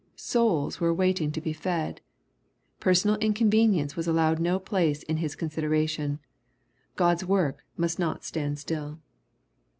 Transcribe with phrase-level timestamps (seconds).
[0.15, 2.01] Souls were waiting to be fed.
[2.79, 6.17] Per sonal inconvenience was allowed no place in His consid eration,
[6.97, 8.97] Q od's work must not stand still.